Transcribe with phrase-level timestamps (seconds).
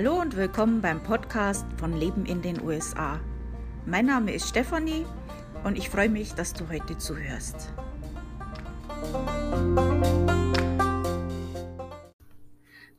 [0.00, 3.18] Hallo und willkommen beim Podcast von Leben in den USA.
[3.84, 5.04] Mein Name ist Stefanie
[5.64, 7.74] und ich freue mich, dass du heute zuhörst.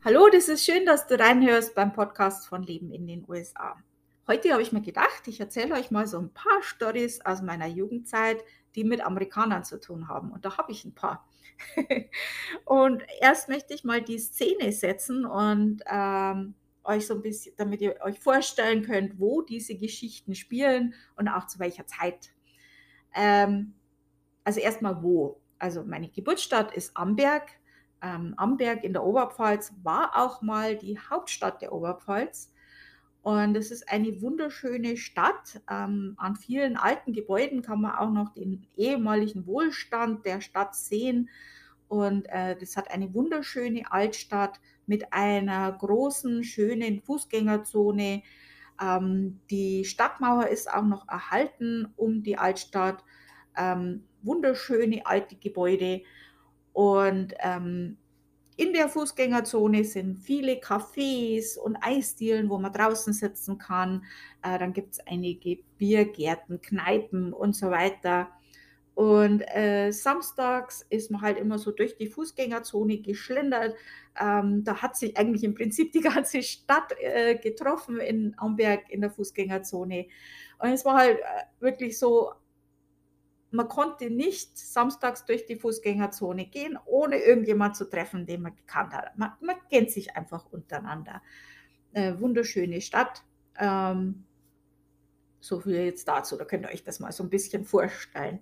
[0.04, 3.76] Hallo, das ist schön, dass du reinhörst beim Podcast von Leben in den USA.
[4.28, 7.66] Heute habe ich mir gedacht, ich erzähle euch mal so ein paar Stories aus meiner
[7.66, 8.44] Jugendzeit,
[8.74, 10.32] die mit Amerikanern zu tun haben.
[10.32, 11.26] Und da habe ich ein paar.
[12.66, 16.56] und erst möchte ich mal die Szene setzen und ähm,
[16.90, 21.46] euch so ein bisschen, damit ihr euch vorstellen könnt, wo diese Geschichten spielen und auch
[21.46, 22.30] zu welcher Zeit.
[23.14, 23.74] Ähm,
[24.44, 25.40] also erstmal wo.
[25.58, 27.50] Also meine Geburtsstadt ist Amberg.
[28.02, 32.52] Ähm, Amberg in der Oberpfalz war auch mal die Hauptstadt der Oberpfalz.
[33.22, 35.60] Und es ist eine wunderschöne Stadt.
[35.70, 41.28] Ähm, an vielen alten Gebäuden kann man auch noch den ehemaligen Wohlstand der Stadt sehen.
[41.88, 48.24] Und äh, das hat eine wunderschöne Altstadt mit einer großen, schönen Fußgängerzone.
[48.82, 53.04] Ähm, die Stadtmauer ist auch noch erhalten um die Altstadt.
[53.56, 56.02] Ähm, wunderschöne alte Gebäude.
[56.72, 57.98] Und ähm,
[58.56, 64.02] in der Fußgängerzone sind viele Cafés und Eisdielen, wo man draußen sitzen kann.
[64.42, 68.28] Äh, dann gibt es einige Biergärten, Kneipen und so weiter.
[69.00, 73.74] Und äh, samstags ist man halt immer so durch die Fußgängerzone geschlendert.
[74.20, 79.00] Ähm, da hat sich eigentlich im Prinzip die ganze Stadt äh, getroffen in Amberg in
[79.00, 80.06] der Fußgängerzone.
[80.58, 81.22] Und es war halt äh,
[81.60, 82.32] wirklich so,
[83.52, 88.92] man konnte nicht samstags durch die Fußgängerzone gehen, ohne irgendjemand zu treffen, den man gekannt
[88.92, 89.16] hat.
[89.16, 91.22] Man, man kennt sich einfach untereinander.
[91.94, 93.24] Äh, wunderschöne Stadt.
[93.58, 94.26] Ähm,
[95.40, 98.40] so viel jetzt dazu, da könnt ihr euch das mal so ein bisschen vorstellen.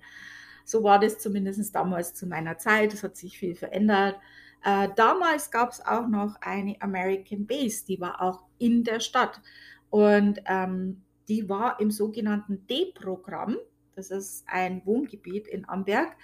[0.68, 2.92] So war das zumindest damals zu meiner Zeit.
[2.92, 4.16] Es hat sich viel verändert.
[4.62, 9.40] Äh, damals gab es auch noch eine American Base, die war auch in der Stadt.
[9.88, 13.56] Und ähm, die war im sogenannten D-Programm.
[13.96, 16.14] Das ist ein Wohngebiet in Amberg.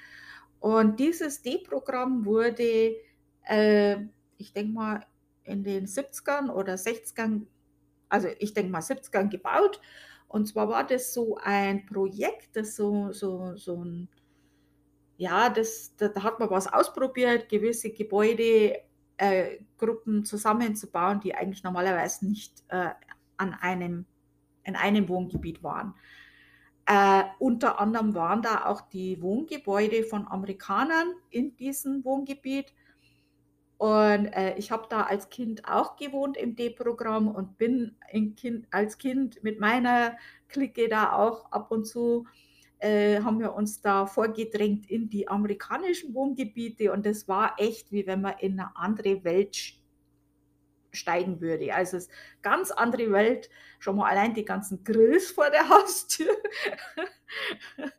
[0.60, 2.97] Und dieses D-Programm wurde,
[3.44, 3.97] äh,
[4.37, 5.06] ich denke mal,
[5.44, 7.47] in den 70ern oder 60ern,
[8.10, 9.81] also ich denke mal 70ern gebaut.
[10.28, 14.09] Und zwar war das so ein Projekt, das so, so, so ein
[15.17, 18.83] ja, das, da, da hat man was ausprobiert, gewisse Gebäudegruppen
[20.21, 22.91] äh, zusammenzubauen, die eigentlich normalerweise nicht äh,
[23.37, 24.07] an einem,
[24.65, 25.95] in einem Wohngebiet waren.
[26.87, 32.75] Äh, unter anderem waren da auch die Wohngebäude von Amerikanern in diesem Wohngebiet.
[33.79, 37.97] Und äh, ich habe da als Kind auch gewohnt im D-Programm und bin
[38.37, 40.17] kind, als Kind mit meiner
[40.49, 42.27] Clique da auch ab und zu
[42.84, 48.06] äh, haben wir uns da vorgedrängt in die amerikanischen Wohngebiete und das war echt, wie
[48.06, 49.56] wenn man in eine andere Welt
[50.93, 51.75] steigen würde.
[51.75, 52.12] Also es ist
[52.43, 56.31] ganz andere Welt, schon mal allein die ganzen Grills vor der Haustür.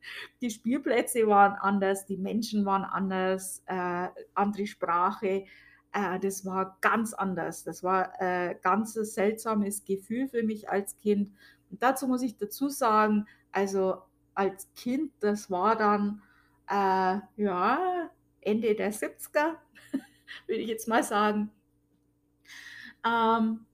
[0.41, 5.45] die Spielplätze waren anders, die Menschen waren anders, äh, andere Sprache.
[5.93, 7.63] Äh, das war ganz anders.
[7.63, 11.33] Das war ein äh, ganz seltsames Gefühl für mich als Kind.
[11.71, 14.03] Und dazu muss ich dazu sagen, also
[14.35, 16.21] als Kind, das war dann
[16.69, 18.09] äh, ja
[18.41, 19.55] Ende der 70er,
[20.47, 21.51] würde ich jetzt mal sagen.
[23.05, 23.65] Ähm,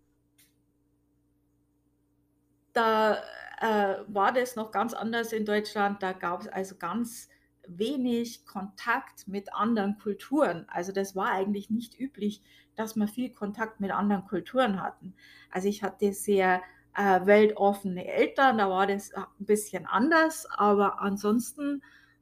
[2.73, 3.21] da
[3.59, 6.01] äh, war das noch ganz anders in Deutschland.
[6.01, 7.29] Da gab es also ganz
[7.67, 10.65] wenig Kontakt mit anderen Kulturen.
[10.69, 12.41] Also das war eigentlich nicht üblich,
[12.75, 15.13] dass man viel Kontakt mit anderen Kulturen hatten.
[15.49, 16.61] Also ich hatte sehr
[16.95, 21.81] äh, weltoffene Eltern, da war das ein bisschen anders, aber ansonsten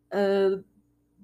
[0.09, 0.57] äh,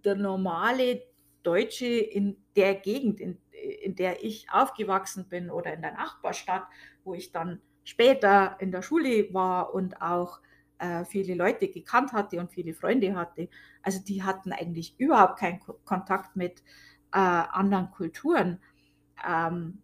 [0.03, 1.03] der normale
[1.43, 3.37] Deutsche in der Gegend, in,
[3.83, 6.63] in der ich aufgewachsen bin oder in der Nachbarstadt,
[7.03, 10.39] wo ich dann später in der Schule war und auch
[10.79, 13.49] äh, viele Leute gekannt hatte und viele Freunde hatte.
[13.81, 16.61] Also die hatten eigentlich überhaupt keinen Ko Kontakt mit
[17.11, 18.59] äh, anderen Kulturen.
[19.25, 19.81] Ähm,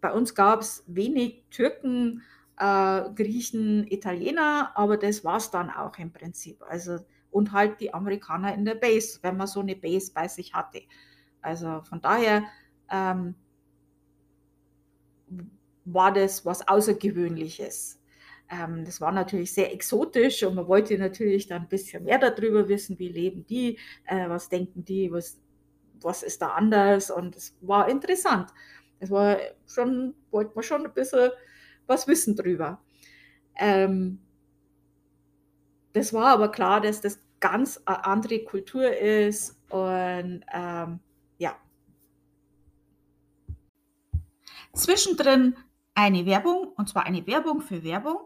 [0.00, 2.22] bei uns gab es wenig Türken,
[2.58, 6.62] äh, Griechen, Italiener, aber das war es dann auch im Prinzip.
[6.68, 6.98] Also,
[7.30, 10.82] und halt die Amerikaner in der Base, wenn man so eine Base bei sich hatte.
[11.40, 12.44] Also von daher
[12.90, 13.34] ähm,
[15.84, 18.00] war das was Außergewöhnliches.
[18.50, 22.68] Ähm, das war natürlich sehr exotisch und man wollte natürlich dann ein bisschen mehr darüber
[22.68, 25.38] wissen, wie leben die, äh, was denken die, was,
[26.00, 28.50] was ist da anders und es war interessant.
[29.00, 31.30] Es war schon, wollte man schon ein bisschen
[31.88, 32.80] was wissen drüber.
[33.56, 34.20] Ähm,
[35.92, 41.00] das war aber klar, dass das ganz andere Kultur ist und ähm,
[41.38, 41.56] ja.
[44.72, 45.56] Zwischendrin
[45.94, 48.18] eine Werbung, und zwar eine Werbung für Werbung.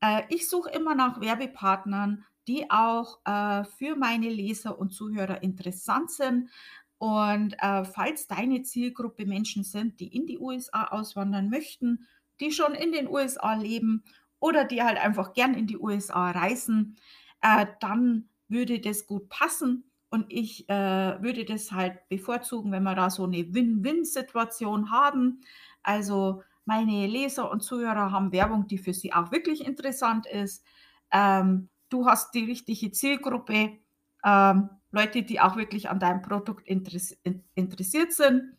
[0.00, 6.10] Äh, ich suche immer nach Werbepartnern, die auch äh, für meine Leser und Zuhörer interessant
[6.10, 6.50] sind.
[6.98, 12.06] Und äh, falls deine Zielgruppe Menschen sind, die in die USA auswandern möchten,
[12.40, 14.04] die schon in den USA leben
[14.40, 16.96] oder die halt einfach gern in die USA reisen,
[17.40, 19.90] äh, dann würde das gut passen.
[20.10, 25.40] Und ich äh, würde das halt bevorzugen, wenn wir da so eine Win-Win-Situation haben.
[25.82, 30.64] Also meine Leser und Zuhörer haben Werbung, die für sie auch wirklich interessant ist.
[31.10, 33.78] Ähm, du hast die richtige Zielgruppe,
[34.24, 37.16] ähm, Leute, die auch wirklich an deinem Produkt interess
[37.54, 38.56] interessiert sind.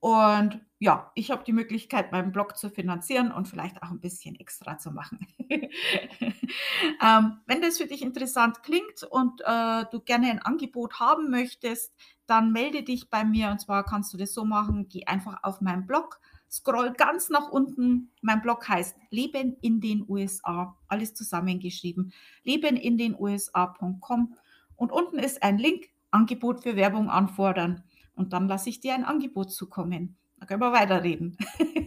[0.00, 4.34] Und ja, ich habe die Möglichkeit, meinen Blog zu finanzieren und vielleicht auch ein bisschen
[4.34, 5.26] extra zu machen.
[5.48, 11.94] ähm, wenn das für dich interessant klingt und äh, du gerne ein Angebot haben möchtest,
[12.26, 13.50] dann melde dich bei mir.
[13.50, 16.20] Und zwar kannst du das so machen, geh einfach auf meinen Blog,
[16.50, 18.12] scroll ganz nach unten.
[18.20, 22.12] Mein Blog heißt Leben in den USA, alles zusammengeschrieben,
[22.44, 24.36] lebenindenusa.com.
[24.76, 27.82] Und unten ist ein Link, Angebot für Werbung anfordern.
[28.14, 30.18] Und dann lasse ich dir ein Angebot zukommen.
[30.38, 31.36] Da können wir weiterreden.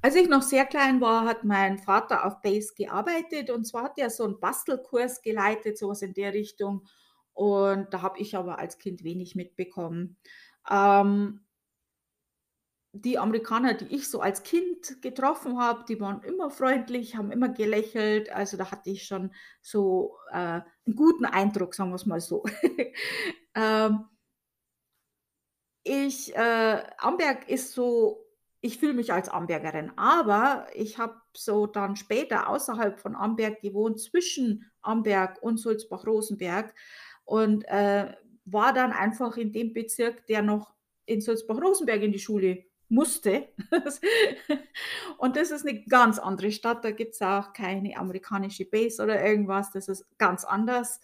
[0.00, 3.98] Als ich noch sehr klein war, hat mein Vater auf Base gearbeitet und zwar hat
[3.98, 6.86] er so einen Bastelkurs geleitet, sowas in der Richtung.
[7.34, 10.16] Und da habe ich aber als Kind wenig mitbekommen.
[10.70, 11.40] Ähm,
[12.92, 17.48] die Amerikaner, die ich so als Kind getroffen habe, die waren immer freundlich, haben immer
[17.48, 18.30] gelächelt.
[18.30, 22.44] Also da hatte ich schon so äh, einen guten Eindruck, sagen wir es mal so.
[23.54, 24.04] ähm,
[25.88, 28.24] ich, äh, Amberg ist so,
[28.60, 34.00] ich fühle mich als Ambergerin, aber ich habe so dann später außerhalb von Amberg gewohnt,
[34.00, 36.74] zwischen Amberg und Sulzbach-Rosenberg
[37.24, 38.12] und äh,
[38.44, 40.74] war dann einfach in dem Bezirk, der noch
[41.06, 43.48] in Sulzbach-Rosenberg in die Schule musste.
[45.18, 46.84] und das ist eine ganz andere Stadt.
[46.84, 49.70] Da gibt es auch keine amerikanische Base oder irgendwas.
[49.72, 51.00] Das ist ganz anders.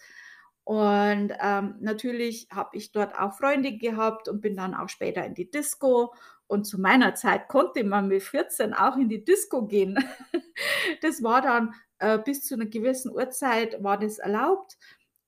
[0.65, 5.35] Und ähm, natürlich habe ich dort auch Freunde gehabt und bin dann auch später in
[5.35, 6.13] die Disco.
[6.47, 9.97] Und zu meiner Zeit konnte man mit 14 auch in die Disco gehen.
[11.01, 14.77] das war dann äh, bis zu einer gewissen Uhrzeit war das erlaubt.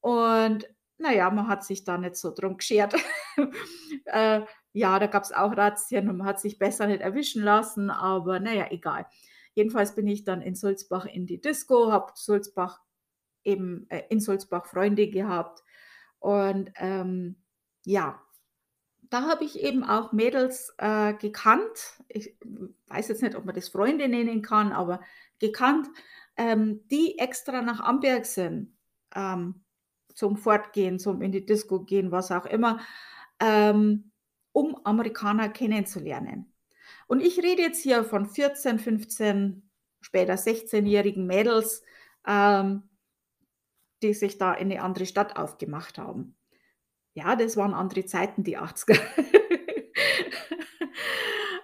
[0.01, 0.67] Und
[0.97, 2.95] naja, man hat sich da nicht so drum geschert.
[4.05, 4.41] äh,
[4.73, 8.39] ja, da gab es auch Razzien und man hat sich besser nicht erwischen lassen, aber
[8.39, 9.05] naja, egal.
[9.53, 12.79] Jedenfalls bin ich dann in Sulzbach in die Disco, habe Sulzbach
[13.47, 15.63] eben äh, in Sulzbach Freunde gehabt
[16.19, 17.37] und ähm,
[17.85, 18.21] ja,
[19.09, 22.01] da habe ich eben auch Mädels äh, gekannt.
[22.09, 22.35] Ich
[22.87, 24.99] weiß jetzt nicht, ob man das Freunde nennen kann, aber
[25.39, 25.87] gekannt,
[26.35, 28.75] ähm, die extra nach Amberg sind
[29.15, 29.63] ähm,
[30.13, 32.81] zum Fortgehen, zum in die Disco gehen, was auch immer.
[33.39, 34.11] Ähm,
[34.51, 36.51] um Amerikaner kennenzulernen.
[37.05, 39.69] Und ich rede jetzt hier von 14, 15,
[40.01, 41.83] später 16-jährigen Mädels,
[42.25, 42.86] ähm,
[44.01, 46.35] die sich da in eine andere Stadt aufgemacht haben.
[47.13, 48.93] Ja, das waren andere Zeiten, die 80er.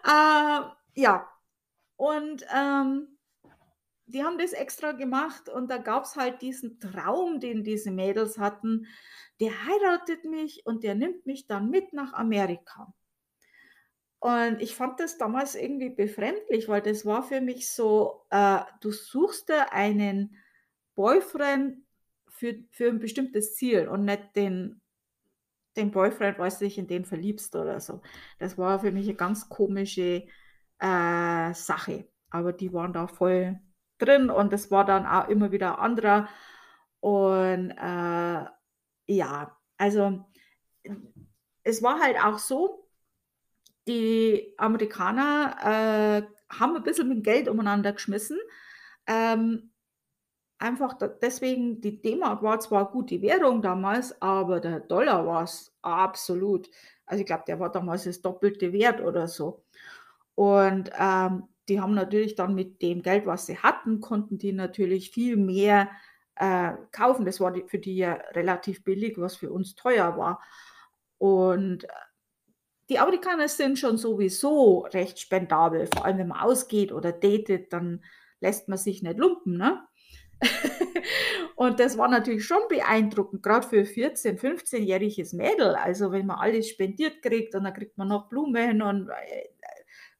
[0.05, 0.61] äh,
[0.95, 1.29] ja,
[1.95, 3.07] und ähm,
[4.05, 8.37] die haben das extra gemacht und da gab es halt diesen Traum, den diese Mädels
[8.37, 8.87] hatten,
[9.39, 12.93] der heiratet mich und der nimmt mich dann mit nach Amerika.
[14.19, 18.91] Und ich fand das damals irgendwie befremdlich, weil das war für mich so, äh, du
[18.91, 20.37] suchst da einen
[20.95, 21.82] Boyfriend
[22.43, 24.81] für, für ein bestimmtes Ziel und nicht den,
[25.77, 28.01] den Boyfriend, weil du dich in den verliebst oder so.
[28.37, 30.27] Das war für mich eine ganz komische
[30.79, 32.09] äh, Sache.
[32.31, 33.61] Aber die waren da voll
[33.97, 36.27] drin und es war dann auch immer wieder anderer.
[36.99, 38.45] Und äh,
[39.05, 40.25] ja, also
[41.63, 42.89] es war halt auch so,
[43.87, 48.37] die Amerikaner äh, haben ein bisschen mit Geld umeinander geschmissen.
[49.07, 49.72] Ähm,
[50.63, 55.75] einfach deswegen, die D-Mark war zwar gut die Währung damals, aber der Dollar war es
[55.81, 56.69] absolut.
[57.05, 59.65] Also ich glaube, der war damals das doppelte Wert oder so.
[60.35, 65.11] Und ähm, die haben natürlich dann mit dem Geld, was sie hatten, konnten die natürlich
[65.11, 65.89] viel mehr
[66.35, 67.25] äh, kaufen.
[67.25, 70.41] Das war für die ja relativ billig, was für uns teuer war.
[71.17, 71.87] Und äh,
[72.89, 75.87] die Amerikaner sind schon sowieso recht spendabel.
[75.93, 78.01] Vor allem, wenn man ausgeht oder datet, dann
[78.39, 79.57] lässt man sich nicht lumpen.
[79.57, 79.81] Ne?
[81.55, 85.75] und das war natürlich schon beeindruckend, gerade für 14-, 15-jähriges Mädel.
[85.75, 89.49] Also wenn man alles spendiert kriegt und dann kriegt man noch Blumen und äh,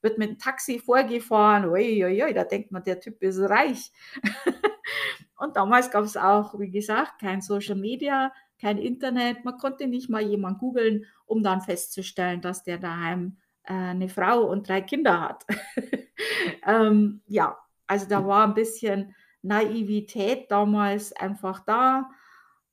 [0.04, 3.92] wird mit dem Taxi vorgefahren, uiuiui, da denkt man, der Typ ist reich.
[5.38, 9.46] und damals gab es auch, wie gesagt, kein Social Media, kein Internet.
[9.46, 14.44] Man konnte nicht mal jemanden googeln, um dann festzustellen, dass der daheim äh, eine Frau
[14.44, 15.46] und drei Kinder hat.
[16.68, 22.10] ähm, ja, also da war ein bisschen Naivität damals einfach da.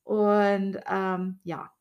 [0.03, 1.71] Und ähm, ja,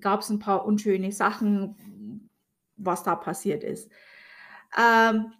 [0.00, 2.28] gab es ein paar unschöne Sachen,
[2.76, 3.90] was da passiert ist.
[4.76, 5.32] Ähm,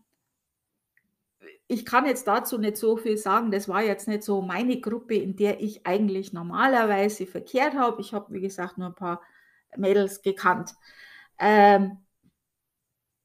[1.66, 3.50] ich kann jetzt dazu nicht so viel sagen.
[3.50, 8.00] Das war jetzt nicht so meine Gruppe, in der ich eigentlich normalerweise verkehrt habe.
[8.00, 9.20] Ich habe, wie gesagt, nur ein paar
[9.76, 10.74] Mädels gekannt.
[11.38, 11.98] Ähm,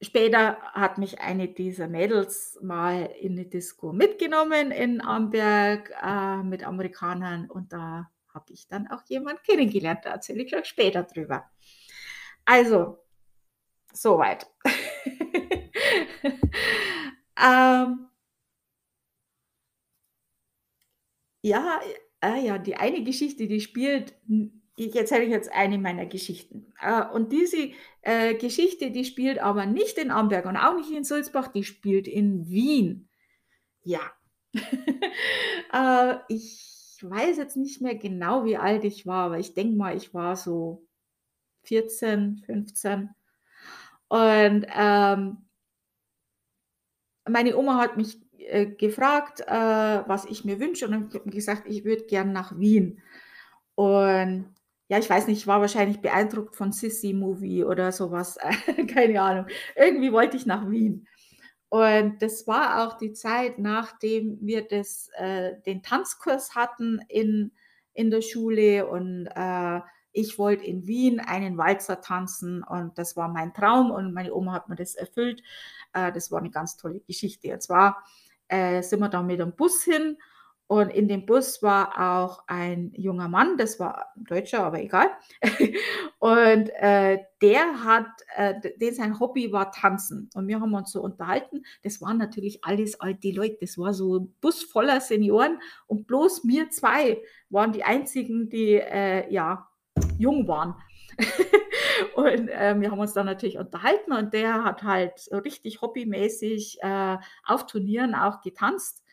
[0.01, 6.65] später hat mich eine dieser Mädels mal in eine Disco mitgenommen in Amberg äh, mit
[6.65, 10.01] Amerikanern und da habe ich dann auch jemanden kennengelernt.
[10.03, 11.49] Da erzähle ich euch später drüber.
[12.43, 12.99] Also,
[13.93, 14.47] soweit.
[17.41, 18.09] ähm,
[21.41, 21.79] ja,
[22.21, 24.15] äh, ja, die eine Geschichte, die spielt
[24.75, 26.73] ich erzähle euch jetzt eine meiner Geschichten.
[26.81, 31.03] Äh, und diese äh, Geschichte, die spielt aber nicht in Amberg und auch nicht in
[31.03, 33.09] Sulzbach, die spielt in Wien.
[33.83, 34.01] Ja.
[35.73, 39.95] äh, ich weiß jetzt nicht mehr genau, wie alt ich war, aber ich denke mal,
[39.95, 40.85] ich war so
[41.63, 43.09] 14, 15.
[44.07, 45.37] Und ähm,
[47.27, 51.63] meine Oma hat mich äh, gefragt, äh, was ich mir wünsche, und ich habe gesagt,
[51.65, 53.01] ich würde gern nach Wien.
[53.75, 54.53] Und
[54.87, 58.37] ja, ich weiß nicht, ich war wahrscheinlich beeindruckt von Sissy Movie oder sowas,
[58.93, 59.47] keine Ahnung.
[59.75, 61.07] Irgendwie wollte ich nach Wien.
[61.69, 67.51] Und das war auch die Zeit, nachdem wir das, äh, den Tanzkurs hatten in,
[67.93, 73.27] in der Schule und äh, ich wollte in Wien einen Walzer tanzen und das war
[73.27, 75.41] mein Traum und meine Oma hat mir das erfüllt.
[75.93, 77.51] Äh, das war eine ganz tolle Geschichte.
[77.53, 78.03] Und zwar
[78.47, 80.17] äh, sind wir da mit dem Bus hin
[80.67, 85.11] und in dem Bus war auch ein junger Mann, das war ein Deutscher, aber egal.
[86.19, 90.29] und äh, der hat, äh, den sein Hobby war Tanzen.
[90.33, 91.63] Und wir haben uns so unterhalten.
[91.83, 93.57] Das waren natürlich alles alte Leute.
[93.61, 95.59] Das war so ein Bus voller Senioren.
[95.85, 99.67] Und bloß wir zwei waren die einzigen, die äh, ja
[100.17, 100.73] jung waren.
[102.15, 106.79] und äh, wir haben uns dann natürlich unterhalten und der hat halt so richtig hobbymäßig
[106.81, 109.04] äh, auf Turnieren auch getanzt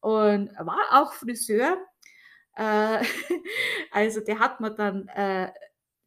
[0.00, 1.76] und war auch Friseur.
[2.56, 3.02] Äh,
[3.92, 5.50] also der hat mir dann, äh,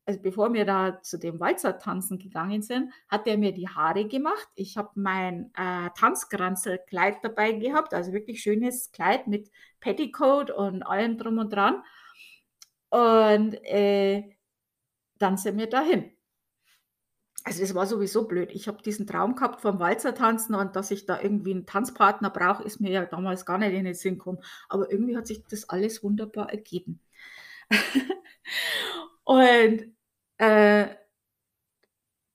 [0.06, 4.08] also bevor wir da zu dem Walzer tanzen gegangen sind, hat er mir die Haare
[4.08, 4.48] gemacht.
[4.56, 11.18] Ich habe mein äh, Tanzkranzelkleid dabei gehabt, also wirklich schönes Kleid mit Petticoat und allem
[11.18, 11.84] drum und dran.
[12.90, 14.36] Und äh,
[15.18, 16.12] dann sind wir dahin
[17.44, 18.52] also das war sowieso blöd.
[18.52, 22.30] Ich habe diesen Traum gehabt vom Walzer tanzen und dass ich da irgendwie einen Tanzpartner
[22.30, 24.40] brauche, ist mir ja damals gar nicht in den Sinn gekommen.
[24.70, 27.00] Aber irgendwie hat sich das alles wunderbar ergeben.
[29.24, 29.96] und
[30.38, 30.88] äh,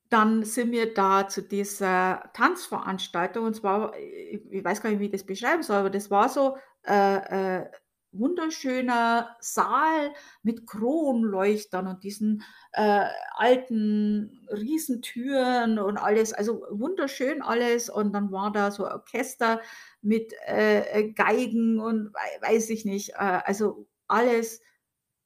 [0.09, 5.13] dann sind wir da zu dieser Tanzveranstaltung und zwar, ich weiß gar nicht, wie ich
[5.13, 7.71] das beschreiben soll, aber das war so äh, äh,
[8.19, 12.43] wunderschöner Saal mit Kronleuchtern und diesen
[12.73, 13.05] äh,
[13.35, 17.89] alten Riesentüren und alles, also wunderschön alles.
[17.91, 19.61] Und dann war da so Orchester
[20.03, 24.61] mit äh Geigen und weiß ich nicht, äh, also alles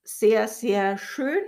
[0.05, 1.43] sehr, sehr schön.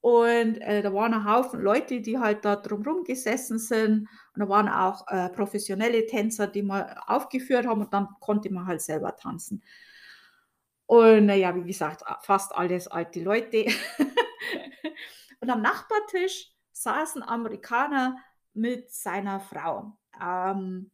[0.00, 4.00] Und äh, da waren ein Haufen Leute, die halt da drumherum gesessen sind.
[4.34, 8.66] Und da waren auch äh, professionelle Tänzer, die mal aufgeführt haben und dann konnte man
[8.66, 9.62] halt selber tanzen.
[10.86, 13.64] Und naja, wie gesagt, fast alles alte Leute.
[15.40, 18.18] und am Nachbartisch saßen Amerikaner
[18.52, 19.96] mit seiner Frau.
[20.20, 20.90] Ähm,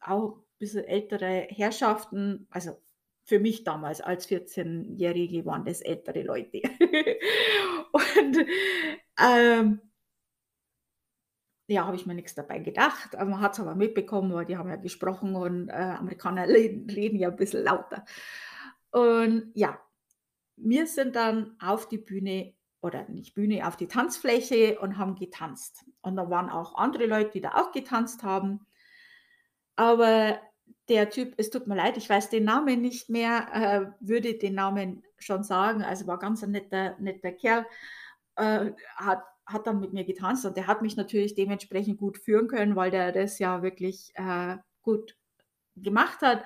[0.00, 2.80] auch ein bisschen ältere Herrschaften, also
[3.24, 6.60] für mich damals als 14-Jährige waren das ältere Leute.
[7.92, 8.46] und
[9.18, 9.80] ähm,
[11.66, 13.14] ja, habe ich mir nichts dabei gedacht.
[13.14, 17.18] Man hat es aber mitbekommen, weil die haben ja gesprochen und äh, Amerikaner reden, reden
[17.18, 18.04] ja ein bisschen lauter.
[18.94, 19.80] Und ja,
[20.54, 25.84] wir sind dann auf die Bühne oder nicht Bühne, auf die Tanzfläche und haben getanzt.
[26.00, 28.64] Und da waren auch andere Leute, die da auch getanzt haben.
[29.74, 30.38] Aber
[30.88, 34.54] der Typ, es tut mir leid, ich weiß den Namen nicht mehr, äh, würde den
[34.54, 37.66] Namen schon sagen, also war ganz ein netter, netter Kerl,
[38.36, 42.46] äh, hat, hat dann mit mir getanzt und der hat mich natürlich dementsprechend gut führen
[42.46, 45.16] können, weil der das ja wirklich äh, gut
[45.74, 46.44] gemacht hat.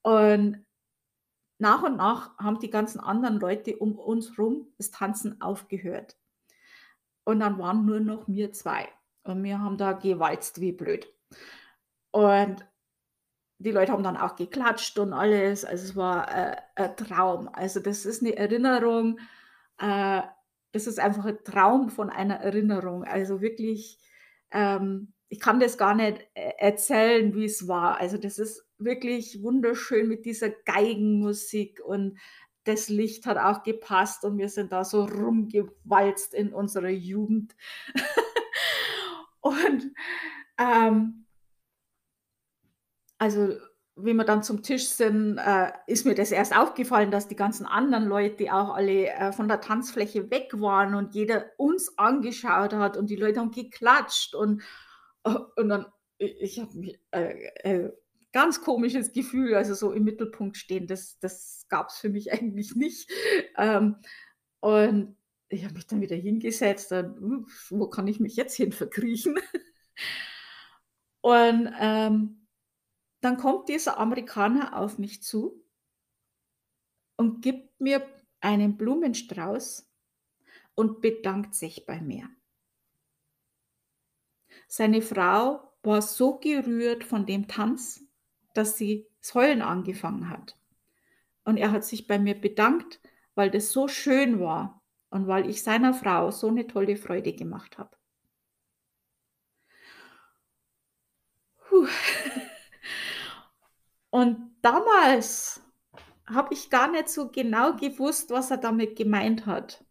[0.00, 0.65] Und
[1.58, 6.16] nach und nach haben die ganzen anderen Leute um uns rum das Tanzen aufgehört.
[7.24, 8.88] Und dann waren nur noch wir zwei.
[9.24, 11.12] Und wir haben da gewalzt wie blöd.
[12.12, 12.66] Und
[13.58, 15.64] die Leute haben dann auch geklatscht und alles.
[15.64, 17.48] Also es war äh, ein Traum.
[17.48, 19.18] Also das ist eine Erinnerung.
[19.78, 20.22] Äh,
[20.72, 23.04] das ist einfach ein Traum von einer Erinnerung.
[23.04, 23.98] Also wirklich
[24.52, 27.98] ähm, ich kann das gar nicht e erzählen, wie es war.
[27.98, 32.18] Also, das ist wirklich wunderschön mit dieser Geigenmusik und
[32.64, 37.54] das Licht hat auch gepasst und wir sind da so rumgewalzt in unserer Jugend.
[39.40, 39.92] Und,
[40.58, 41.26] ähm
[43.18, 43.56] also,
[43.96, 47.64] wie wir dann zum Tisch sind, äh, ist mir das erst aufgefallen, dass die ganzen
[47.64, 52.96] anderen Leute auch alle, äh, von der Tanzfläche weg waren und jeder uns angeschaut hat
[52.96, 54.62] und die Leute haben geklatscht und
[55.24, 55.86] äh, und dann
[56.18, 57.92] ich habe mich äh, äh,
[58.36, 63.10] ganz komisches Gefühl, also so im Mittelpunkt stehen, das das gab's für mich eigentlich nicht.
[63.56, 63.96] Ähm,
[64.60, 65.16] und
[65.48, 69.36] ich habe mich dann wieder hingesetzt „Uff, wo kann ich mich jetzt hin verkriechen?“
[71.20, 72.46] Und, ähm,
[73.22, 75.64] dann kommt dieser Amerikaner auf mich zu
[77.16, 78.06] und gibt mir
[78.40, 79.90] einen Blumenstrauß
[80.76, 82.28] und bedankt sich bei mir.
[84.68, 88.05] Seine Frau war so gerührt von dem Tanz,
[88.56, 90.56] dass sie das Heulen angefangen hat.
[91.44, 93.00] Und er hat sich bei mir bedankt,
[93.36, 97.78] weil das so schön war und weil ich seiner Frau so 'ne tolle Freude gemacht
[97.78, 97.96] habe.
[104.10, 105.60] Und damals
[106.28, 109.85] habe ich gar nicht so genau gewusst, was er damit gemeint hat.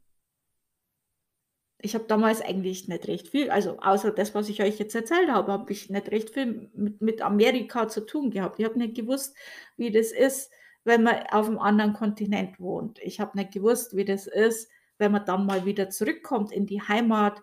[1.81, 5.29] Ich habe damals eigentlich nicht recht viel also, außer das, was ich euch jetzt erzählt
[5.29, 8.59] habe, habe ich nicht recht viel mit mit Amerika zu tun gehabt.
[8.59, 9.35] Ich habe nicht gewusst,
[9.77, 10.51] wie das ist,
[10.85, 12.99] wenn man auf'm anderen Kontinent wohnt.
[12.99, 16.81] Ich habe nicht gewusst, wie das ist, wenn man dann mal wieder zurückkommt in die
[16.81, 17.41] Heimat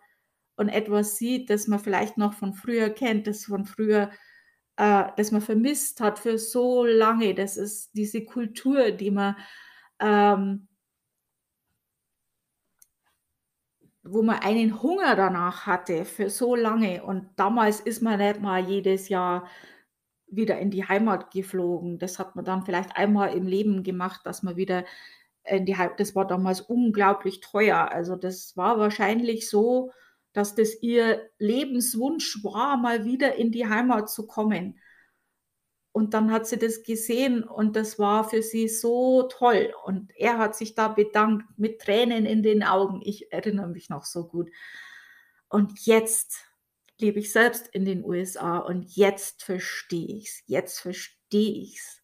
[0.57, 4.11] und etwas sieht, das man vielleicht noch von früher kennt, das von früher
[4.77, 7.35] äh, das man vermisst hat für so lange.
[7.35, 9.37] Das ist diese Kultur, die man,
[10.01, 10.69] ähm
[14.05, 18.61] wo man einen Hunger danach hatte für so lange und damals ist man nicht mal
[18.65, 19.47] jedes Jahr
[20.27, 21.99] wieder in die Heimat geflogen.
[21.99, 24.85] Das hat man dann vielleicht einmal im Leben gemacht, dass man wieder
[25.45, 27.91] in die Hei das war damals unglaublich teuer.
[27.93, 29.93] Also, das war wahrscheinlich so,
[30.33, 34.79] dass das ihr Lebenswunsch war, mal wieder in die Heimat zu kommen.
[35.93, 39.75] Und dann hat sie das gesehen und das war für sie so toll.
[39.85, 43.03] Und er hat sich da bedankt mit Tränen in den Augen.
[43.05, 44.51] Ich erinnere mich noch so gut.
[45.49, 46.47] Und jetzt
[46.99, 50.43] lebe ich selbst in den USA und jetzt verstehe ich's.
[50.47, 52.03] Jetzt verstehe ich's.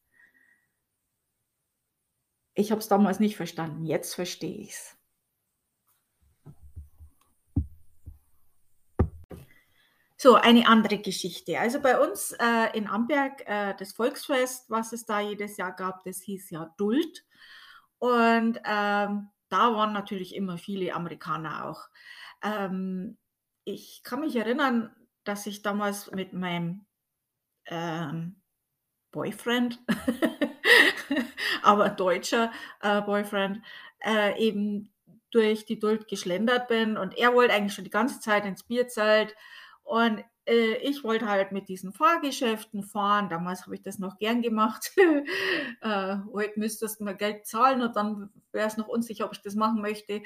[2.55, 4.98] Ich habe es damals nicht verstanden, jetzt verstehe ich's.
[10.21, 11.61] So, eine andere Geschichte.
[11.61, 16.03] Also, bei uns, äh, in Amberg, äh, das Volksfest, was es da jedes Jahr gab,
[16.03, 17.25] das hieß ja Duld.
[17.99, 21.89] Und, ähm, da waren natürlich immer viele Amerikaner auch.
[22.43, 23.17] Ähm,
[23.65, 26.87] ich kann mich erinnern, dass ich damals mit meinem,
[27.67, 28.43] ähm,
[29.13, 29.81] Boyfriend,
[31.63, 32.53] aber deutscher,
[32.83, 33.63] äh, Boyfriend,
[34.05, 34.93] äh, eben
[35.31, 39.35] durch die Duld geschlendert bin und er wollte eigentlich schon die ganze Zeit ins Bierzelt
[39.89, 43.29] und, äh, ich wollte halt mit diesen Fahrgeschäften fahren.
[43.31, 44.93] Damals habe ich das noch gern gemacht.
[45.83, 49.43] Äh, heute müsstest du mir Geld zahlen und dann wäre es noch unsicher, ob ich
[49.43, 50.23] das machen möchte.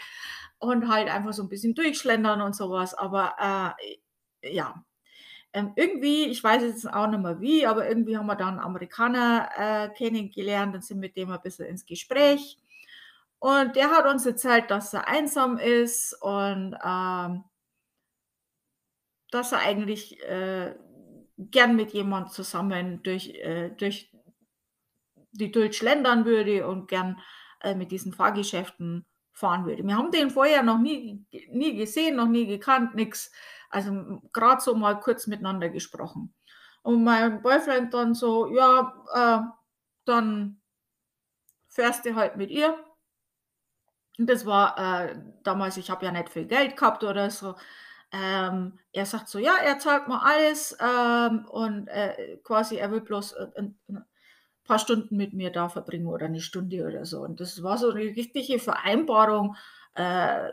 [0.58, 2.94] Und halt einfach so 'n bisschen durchschlendern und so was.
[2.94, 3.34] Aber,
[4.42, 4.84] äh, ja,
[5.54, 8.60] ähm, irgendwie, ich weiß jetzt auch nicht mehr wie, aber irgendwie haben wir da 'n
[8.60, 12.58] Amerikaner, äh, kennengelernt und sind mit dem ein bisschen ins Gespräch.
[13.40, 17.44] Und der hat uns erzählt, dass er einsam ist und, ähm
[19.32, 20.76] dass er eigentlich, äh,
[21.38, 24.12] gern mit jemand zusammen durch äh, durch
[25.32, 27.20] die Duld schlendern würde und gern,
[27.60, 29.84] äh, mit diesen Fahrgeschäften fahren würde.
[29.84, 33.30] Wir haben den vorher noch nie nie gesehen, noch nie gekannt, nix.
[33.70, 36.34] Also, grad so mal kurz miteinander gesprochen.
[36.82, 39.50] Und mein Boyfriend dann so: „Ja, äh,
[40.04, 40.60] dann
[41.68, 42.78] fährst du halt mit ihr.“
[44.18, 47.54] Und das war, äh, damals ich habe ja nicht viel Geld gehabt oder so.
[48.12, 53.00] Ähm, er sagt so: „Ja, er zahlt mir alles, ähm, und, äh, quasi er will
[53.00, 54.04] bloß, äh, 'n 'n
[54.64, 57.90] paar Stunden mit mir da verbringen oder 'ne Stunde oder so.“ Und das war so
[57.92, 59.56] 'ne richtige Vereinbarung.
[59.94, 60.50] Äh,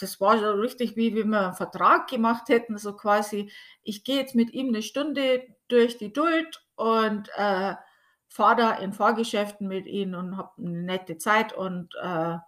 [0.00, 3.50] das war so richtig, wie wenn wir 'n Vertrag gemacht hätten, so quasi:
[3.84, 7.74] „Ich gehe jetzt mit ihm 'ne Stunde durch die Duld und, äh,
[8.28, 12.38] fahre da in Fahrgeschäften mit ihm und habe 'ne nette Zeit.“ Und, äh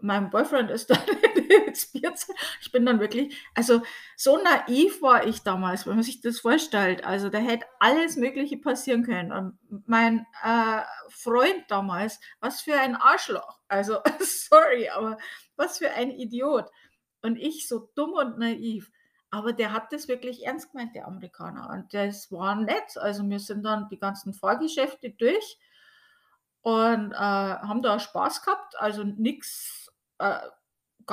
[0.00, 0.98] mein Boyfriend ist dann
[2.60, 3.82] ich bin dann wirklich also,
[4.16, 7.04] so naiv war ich damals, wenn man sich das vorstellt.
[7.04, 9.32] Also, da hätte alles Mögliche passieren können.
[9.32, 13.58] Und mein, äh, Freund damals, was für ein Arschloch.
[13.68, 15.18] Also, sorry, aber
[15.56, 16.70] was für ein Idiot.
[17.22, 18.90] Und ich so dumm und naiv.
[19.30, 21.70] aber der hat das wirklich ernst gemeint, der Amerikaner.
[21.70, 22.98] Und das war nett.
[22.98, 25.58] Also wir sind dann die ganzen Fahrgeschäfte durch
[26.62, 28.78] und äh, haben da Spaß gehabt.
[28.78, 30.38] Also nichts, äh,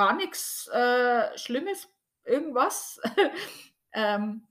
[0.00, 1.86] gar nichts äh, Schlimmes,
[2.24, 2.98] irgendwas.
[3.92, 4.48] ähm,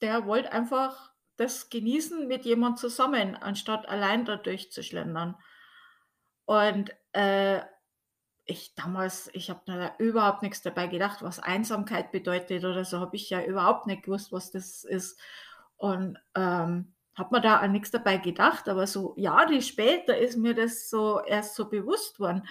[0.00, 5.36] der wollte einfach das genießen mit jemand zusammen, anstatt allein da durchzuschlendern.
[6.46, 7.60] Und äh,
[8.46, 13.16] ich damals, ich habe da überhaupt nichts dabei gedacht, was Einsamkeit bedeutet oder so, habe
[13.16, 15.20] ich ja überhaupt nicht gewusst, was das ist.
[15.76, 20.54] Und ähm, habe mir da an nichts dabei gedacht, aber so Jahre später ist mir
[20.54, 22.48] das so erst so bewusst worden,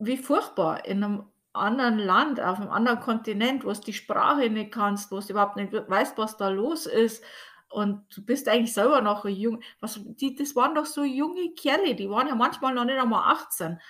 [0.00, 4.72] wie furchtbar in einem anderen Land, auf einem anderen Kontinent, wo du die Sprache nicht
[4.72, 7.22] kannst, wo du überhaupt nicht weißt, was da los ist.
[7.68, 11.94] Und du bist eigentlich selber noch jung, was, die, das waren doch so junge Kerle,
[11.94, 13.80] die waren ja manchmal noch nicht einmal 18.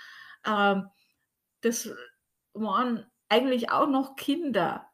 [0.47, 0.89] Ähm,
[1.63, 1.91] das
[2.53, 4.87] waren eigentlich auch noch Kinder.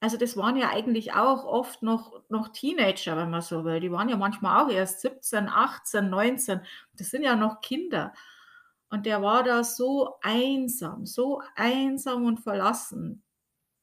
[0.00, 3.80] Also das waren ja eigentlich auch oft noch, noch Teenager, wenn man so will.
[3.80, 6.60] Die waren ja manchmal auch erst 17, 18, 19.
[6.94, 8.12] Das sind ja noch Kinder.
[8.90, 13.22] Und der war da so einsam, so einsam und verlassen,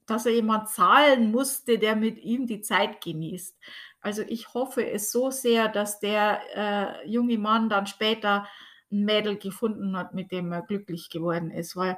[0.05, 3.57] dass er jemand zahlen musste, der mit ihm die Zeit genießt.
[4.01, 8.47] Also ich hoffe es so sehr, dass der äh, junge Mann dann später
[8.91, 11.97] ein Mädel gefunden hat, mit dem er glücklich geworden ist, weil,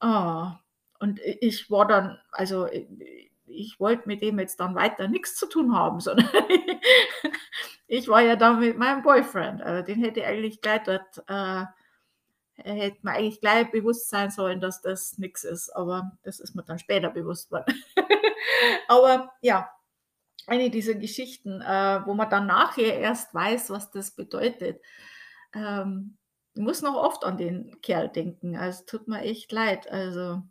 [0.00, 0.46] oh,
[0.98, 2.68] und ich war dann, also
[3.46, 6.28] ich wollte mit dem jetzt dann weiter nichts zu tun haben, sondern
[7.86, 9.62] ich war ja dann mit meinem Boyfriend.
[9.62, 11.64] Also den hätte ich eigentlich gleich dort, äh,
[12.64, 15.70] hätte man eigentlich gleich bewusst sein sollen, dass das nichts ist.
[15.70, 17.74] Aber das ist mir dann später bewusst worden.
[18.88, 19.70] Aber ja,
[20.46, 24.80] eine dieser Geschichten, äh, wo man dann nachher erst weiß, was das bedeutet.
[25.54, 26.16] Ähm,
[26.54, 28.56] ich muss noch oft an den Kerl denken.
[28.56, 29.90] Also tut mir echt leid.
[29.90, 30.42] Also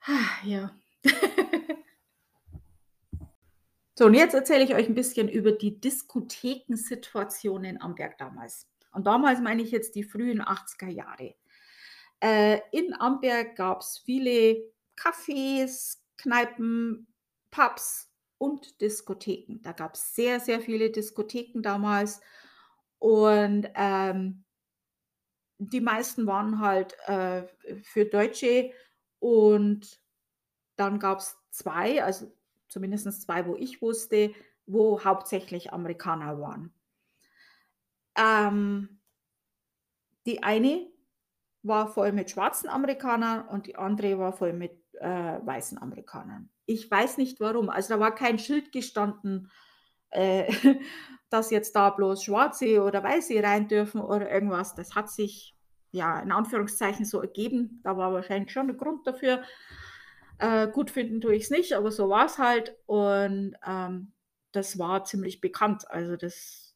[0.44, 0.70] ja.
[4.00, 8.66] So, und jetzt erzähle ich euch ein bisschen über die Diskothekensituation in Amberg damals.
[8.92, 11.34] Und damals meine ich jetzt die frühen 80er Jahre.
[12.20, 14.62] Äh, in Amberg gab es viele
[14.96, 17.06] Cafés, Kneipen,
[17.50, 19.60] Pubs und Diskotheken.
[19.62, 22.20] Da gab es sehr, sehr viele Diskotheken damals.
[22.98, 24.44] Und ähm,
[25.58, 27.46] die meisten waren halt äh,
[27.82, 28.72] für Deutsche
[29.18, 30.00] und
[30.76, 32.32] dann gab es zwei, also
[32.68, 34.32] zumindest zwei, wo ich wusste,
[34.66, 36.72] wo hauptsächlich Amerikaner waren.
[38.20, 39.00] Ähm,
[40.26, 40.86] die eine
[41.62, 46.50] war voll mit schwarzen Amerikanern und die andere war voll mit äh, weißen Amerikanern.
[46.66, 47.68] Ich weiß nicht warum.
[47.70, 49.50] Also da war kein Schild gestanden,
[50.10, 50.52] äh,
[51.30, 54.74] dass jetzt da bloß Schwarze oder Weiße rein dürfen oder irgendwas.
[54.74, 55.56] Das hat sich
[55.92, 57.80] ja in Anführungszeichen so ergeben.
[57.82, 59.42] Da war wahrscheinlich schon ein Grund dafür.
[60.38, 62.76] Äh, gut finden tue ich es nicht, aber so war es halt.
[62.86, 64.12] Und ähm,
[64.52, 65.90] das war ziemlich bekannt.
[65.90, 66.69] Also das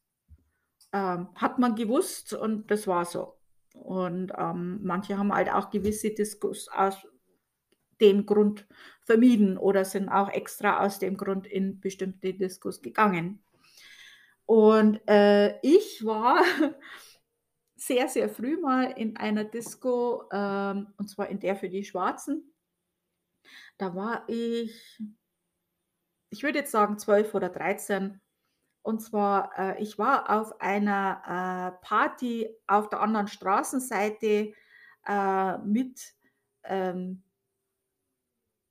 [0.95, 3.37] ähm, hat man gewusst und das war so.
[3.75, 6.97] Und ähm, manche haben halt auch gewisse Diskus aus
[8.01, 8.67] dem Grund
[9.03, 13.43] vermieden oder sind auch extra aus dem Grund in bestimmte Diskus gegangen.
[14.47, 16.45] Und äh, ich war
[17.77, 22.55] sehr, sehr früh mal in einer Disco, ähm, und zwar in der für die Schwarzen.
[23.79, 25.03] Da war ich,
[26.31, 28.21] ich würde jetzt sagen 12 oder 13.
[28.85, 31.23] Und zwar, äh, ich war auf einer
[31.81, 34.53] äh, Party auf der anderen Straßenseite
[35.07, 36.13] äh, mit
[36.65, 37.23] ähm,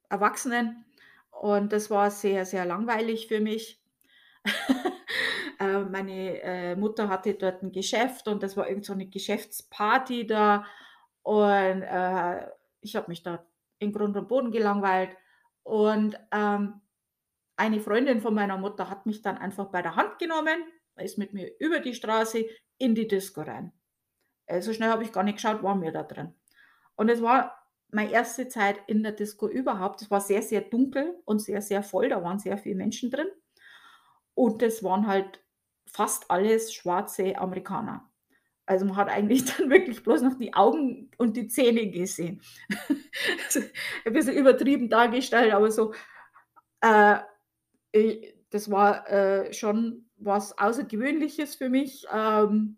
[0.10, 0.86] Erwachsenen.
[1.32, 3.82] Und das war sehr, sehr langweilig für mich.
[5.60, 10.26] Äh, meine äh, Mutter hatte dort ein Geschäft und das war irgend so eine Geschäftsparty
[10.26, 10.66] da.
[11.22, 12.48] Und äh,
[12.82, 13.46] ich habe mich da
[13.78, 15.16] in Grund und Boden gelangweilt.
[15.62, 16.82] Und ähm,
[17.64, 20.66] eine Freundin von meiner Mutter hat mich dann einfach bei der Hand genommen,
[20.98, 22.46] ist mit mir über die Straße
[22.78, 23.72] in die Disco rein.
[24.48, 26.34] Äh, so schnell habe ich gar nicht geschaut, waren wir da drin.
[26.96, 27.58] Und es war
[27.90, 30.02] meine erste Zeit in der Disco überhaupt.
[30.02, 32.10] Es war sehr, sehr dunkel und sehr, sehr voll.
[32.10, 33.28] Da waren sehr viele Menschen drin.
[34.34, 35.42] Und es waren halt
[35.86, 38.12] fast alles schwarze Amerikaner.
[38.66, 42.42] Also man hat eigentlich dann wirklich bloß noch die Augen und die Zähne gesehen.
[44.06, 45.94] Ein bisschen übertrieben dargestellt, aber so,
[46.82, 47.20] äh,
[48.50, 52.06] das war äh, schon was Außergewöhnliches für mich.
[52.12, 52.78] Ähm,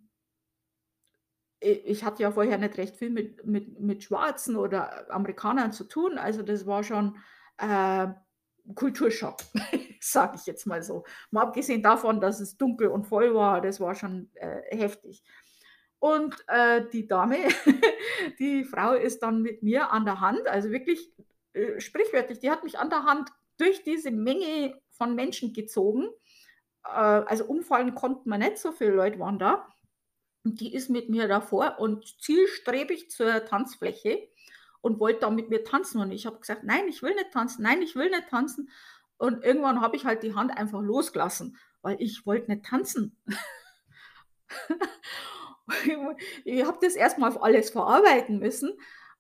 [1.60, 6.18] ich hatte ja vorher nicht recht viel mit, mit, mit Schwarzen oder Amerikanern zu tun,
[6.18, 7.18] also das war schon
[7.58, 8.08] äh,
[8.74, 9.38] Kulturschock,
[10.00, 11.06] sage ich jetzt mal so.
[11.32, 15.24] Mal abgesehen davon, dass es dunkel und voll war, das war schon äh, heftig.
[16.00, 17.38] Und äh, die Dame,
[18.40, 21.12] die Frau ist dann mit mir an der Hand, also wirklich
[21.54, 26.10] äh, sprichwörtlich, die hat mich an der Hand durch diese Menge von Menschen gezogen.
[26.84, 29.68] Äh, also umfallen konnten wir nicht, so viele Leute waren da.
[30.44, 34.30] Und die ist mit mir davor und zielstrebig zur Tanzfläche
[34.82, 36.00] und wollte da mit mir tanzen.
[36.00, 38.70] Und ich habe gesagt, nein, ich will nicht tanzen, nein, ich will nicht tanzen.
[39.18, 43.18] Und irgendwann habe ich halt die Hand einfach losgelassen, weil ich wollte nicht tanzen.
[46.46, 48.78] ich habe das erstmal alles verarbeiten müssen.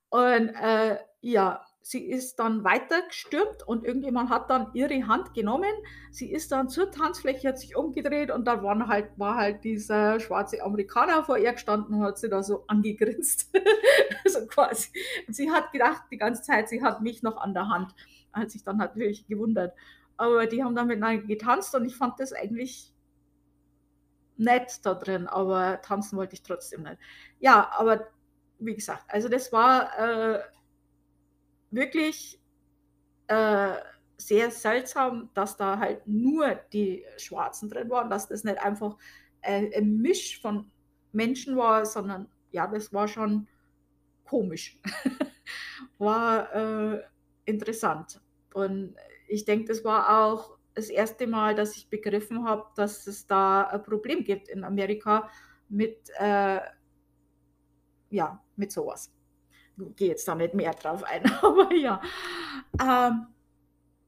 [0.10, 5.72] Und äh, ja, sie ist dann weiter gestürmt und irgendjemand hat dann ihre Hand genommen.
[6.10, 10.20] Sie ist dann zur Tanzfläche, hat sich umgedreht und da war halt, war halt dieser
[10.20, 13.56] schwarze Amerikaner vor ihr gestanden und hat sie da so angegrinst.
[14.26, 14.90] so quasi.
[15.28, 17.94] Und sie hat gedacht die ganze Zeit, sie hat mich noch an der Hand.
[18.34, 19.76] Hat sich dann natürlich gewundert.
[20.18, 22.92] Aber die haben dann miteinander getanzt und ich fand das eigentlich
[24.38, 26.98] nett da drin, aber tanzen wollte ich trotzdem nicht.
[27.40, 28.08] Ja, aber
[28.58, 30.40] wie gesagt, also das war äh,
[31.72, 32.40] wirklich
[33.28, 33.76] äh,
[34.18, 38.98] sehr seltsam, dass da halt nur die Schwarzen drin waren, dass das nicht einfach
[39.42, 40.72] äh, ein Misch von
[41.12, 43.48] Menschen war, sondern ja, das war schon
[44.26, 44.80] komisch.
[45.98, 47.02] war äh,
[47.46, 48.22] interessant.
[48.54, 48.96] Und
[49.28, 53.64] ich denke, das war auch das erste Mal, dass ich begriffen habe, dass es da
[53.64, 55.30] ein Problem gibt in Amerika
[55.70, 56.60] mit, äh,
[58.10, 59.15] ja, mit sowas
[59.96, 62.02] gehe jetzt da nicht mehr drauf ein, aber ja.
[62.82, 63.28] Ähm,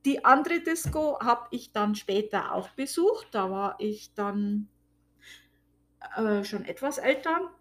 [0.05, 3.27] die andere Disco habe ich dann später auch besucht.
[3.31, 4.69] Da war ich dann
[6.15, 7.51] äh, schon etwas älter.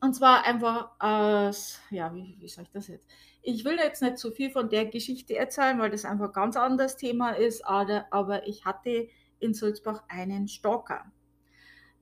[0.00, 3.08] Und zwar einfach aus, ja, wie, wie soll ich das jetzt?
[3.42, 6.56] Ich will jetzt nicht zu viel von der Geschichte erzählen, weil das einfach ein ganz
[6.56, 9.08] anderes Thema ist, aber, aber ich hatte
[9.38, 11.12] in Sulzbach einen Stalker.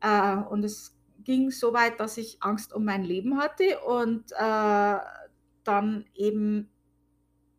[0.01, 4.99] Äh, und es ging so weit, dass ich Angst um mein Leben hatte und äh,
[5.65, 6.71] dann eben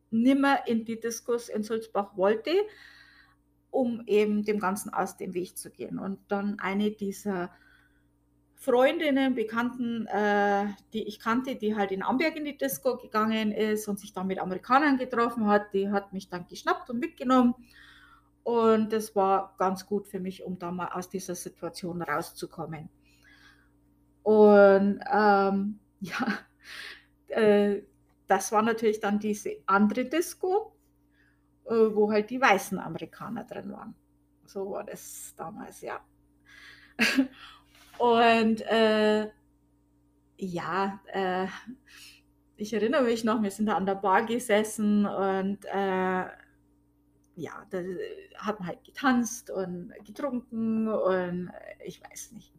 [0.10, 2.52] nimmer in die Diskus in Sulzbach wollte,
[3.70, 6.00] um eben dem Ganzen aus dem Weg zu gehen.
[6.00, 7.52] Und dann eine dieser
[8.56, 13.88] Freundinnen, Bekannten, äh, die ich kannte, die halt in Amberg in die Disco gegangen ist
[13.88, 17.56] und sich dann mit Amerikanern getroffen hat, die hat mich dann geschnappt und mitgenommen.
[18.44, 22.90] Und das war ganz gut für mich, um da mal aus dieser Situation rauszukommen.
[24.24, 26.40] Und ähm, ja,
[27.28, 27.82] äh,
[28.28, 30.74] das war natürlich dann diese andere Disco,
[31.66, 33.96] äh, wo halt die weißen Amerikaner drin waren.
[34.46, 36.00] So war das damals, ja.
[37.98, 39.30] Und äh,
[40.38, 41.48] ja, äh,
[42.58, 46.26] ich erinnere mich noch, wir sind da an der Bar gesessen und äh,
[47.36, 47.84] ja, da
[48.38, 52.54] hat man halt getanzt und getrunken und äh, ich weiß nicht.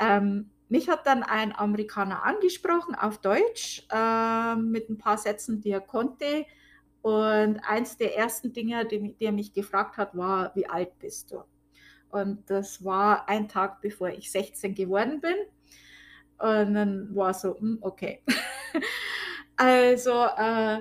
[0.00, 5.70] Ähm, mich hat dann ein Amerikaner angesprochen auf Deutsch äh, mit ein paar Sätzen, die
[5.70, 6.44] er konnte.
[7.00, 11.30] Und eins der ersten Dinge, die, die er mich gefragt hat, war, wie alt bist
[11.30, 11.42] du?
[12.10, 15.36] Und das war ein Tag, bevor ich 16 geworden bin.
[16.38, 18.22] Und dann war so, hm, okay.
[19.56, 20.80] also äh,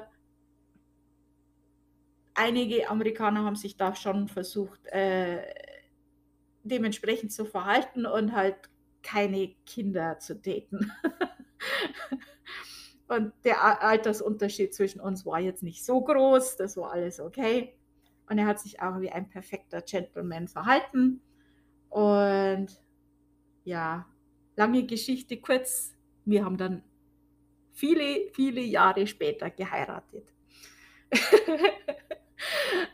[2.36, 5.42] einige Amerikaner haben sich da schon versucht, äh,
[6.64, 8.58] dementsprechend zu verhalten und halt
[9.08, 10.92] keine Kinder zu daten.
[13.08, 17.74] Und der Altersunterschied zwischen uns war jetzt nicht so groß, das war alles okay.
[18.30, 21.22] Und er hat sich auch wie ein perfekter Gentleman verhalten.
[21.88, 22.68] Und
[23.64, 24.06] ja,
[24.58, 26.84] lange Geschichte kurz, wir haben dann
[27.72, 30.34] viele, viele Jahre später geheiratet.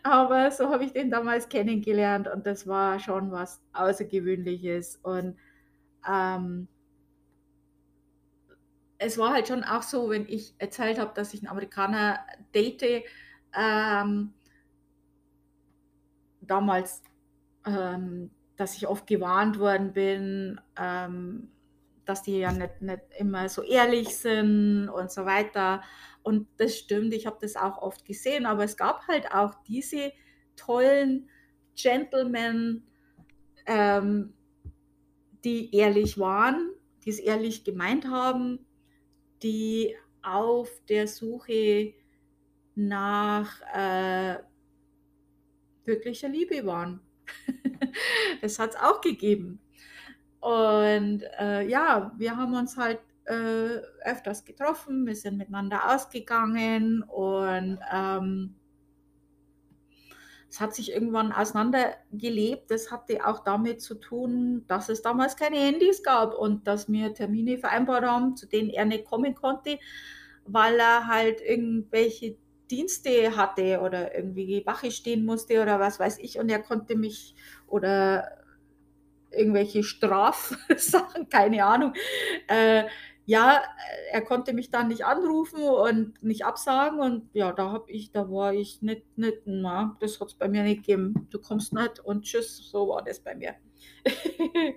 [0.04, 5.00] Aber so habe ich den damals kennengelernt und das war schon was Außergewöhnliches.
[5.02, 5.38] Und
[6.10, 6.68] ähm,
[8.98, 12.20] es war halt schon auch so, wenn ich erzählt habe, dass ich einen Amerikaner
[12.56, 13.04] date,
[13.54, 14.34] ähm,
[16.42, 17.04] damals,
[17.66, 21.50] ähm, dass ich oft gewarnt worden bin, ähm,
[22.06, 25.82] dass die ja nicht, nicht immer so ehrlich sind und so weiter.
[26.22, 30.12] Und das stimmt, ich habe das auch oft gesehen, aber es gab halt auch diese
[30.56, 31.30] tollen
[31.76, 32.88] Gentlemen,
[33.66, 34.34] ähm,
[35.44, 36.72] die ehrlich waren,
[37.04, 38.66] die es ehrlich gemeint haben,
[39.42, 41.94] die auf der Suche
[42.76, 44.38] nach äh,
[45.86, 47.02] wirklicher Liebe waren.
[48.42, 49.60] das hat es auch gegeben.
[50.40, 57.80] Und äh, ja, wir haben uns halt äh, öfters getroffen, wir sind miteinander ausgegangen und
[57.92, 58.56] ähm,
[60.54, 62.70] es hat sich irgendwann auseinandergelebt.
[62.70, 67.12] Das hatte auch damit zu tun, dass es damals keine Handys gab und dass wir
[67.16, 69.80] Termine vereinbart haben, zu denen er nicht kommen konnte,
[70.46, 72.38] weil er halt irgendwelche
[72.70, 77.34] Dienste hatte oder irgendwie Wache stehen musste oder was weiß ich und er konnte mich
[77.66, 78.38] oder
[79.32, 81.94] irgendwelche Strafsachen, keine Ahnung,
[82.46, 82.84] äh,
[83.26, 83.62] ja,
[84.12, 88.30] er konnte mich dann nicht anrufen und nicht absagen und ja, da habe ich, da
[88.30, 91.28] war ich nicht, nicht, na, das hat es bei mir nicht gegeben.
[91.30, 93.56] Du kommst nicht und tschüss, so war das bei mir.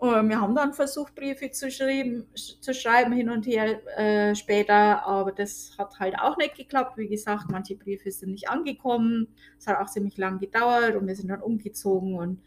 [0.00, 5.32] wir haben dann versucht, Briefe zu schreiben, zu schreiben hin und her äh, später, aber
[5.32, 6.96] das hat halt auch nicht geklappt.
[6.96, 9.28] Wie gesagt, manche Briefe sind nicht angekommen.
[9.58, 12.40] Es hat auch ziemlich lang gedauert und wir sind dann umgezogen und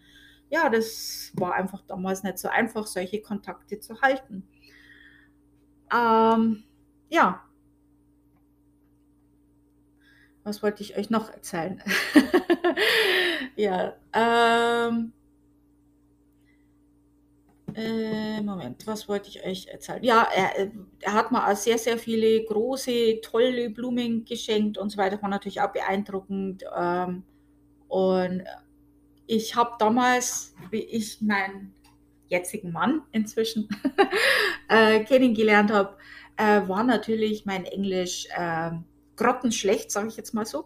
[0.49, 4.47] ja, das war einfach damals nicht so einfach, solche Kontakte zu halten.
[5.93, 6.63] Ähm,
[7.09, 7.43] ja.
[10.43, 11.81] Was wollte ich euch noch erzählen?
[13.55, 15.13] ja, ähm,
[17.75, 20.03] äh, Moment, was wollte ich euch erzählen?
[20.03, 24.97] Ja, er, er hat mir auch sehr, sehr viele große, tolle Blumen geschenkt und so
[24.97, 25.21] weiter.
[25.21, 26.63] War natürlich auch beeindruckend.
[26.75, 27.23] Ähm,
[27.87, 28.43] und
[29.27, 31.73] ich habe damals, wie ich meinen
[32.33, 33.69] jetzigen Mann inzwischen
[34.67, 35.95] äh, kennengelernt habe,
[36.37, 38.71] äh, war natürlich mein Englisch äh,
[39.15, 40.65] grottenschlecht, sage ich jetzt mal so.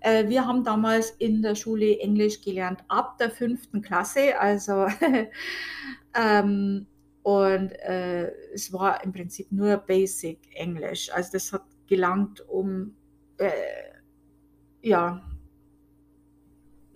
[0.00, 4.86] Äh, wir haben damals in der Schule Englisch gelernt ab der fünften Klasse, also
[6.14, 6.86] ähm,
[7.22, 11.10] und äh, es war im Prinzip nur Basic Englisch.
[11.12, 12.96] Also das hat gelangt, um
[13.38, 13.50] äh,
[14.82, 15.22] ja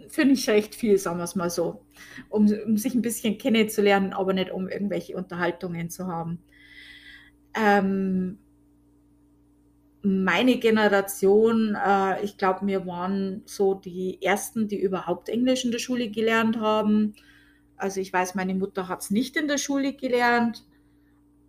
[0.09, 1.85] finde ich recht viel, sagen wir es mal so,
[2.29, 6.39] um, um, sich ein bisschen kennenzulernen, aber nicht um irgendwelche Unterhaltungen zu haben.
[7.55, 8.39] Ähm,
[10.03, 15.81] meine Generation, äh, ich glaube, wir waren so die Ersten, die überhaupt Englisch in der
[15.81, 17.15] Schule gelernt haben.
[17.77, 20.65] Also ich weiß, meine Mutter hat es nicht in der Schule gelernt.